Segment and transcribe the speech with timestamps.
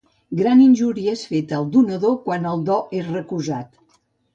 [0.37, 3.85] Gran injúria és feta al donador quan el do és recusat.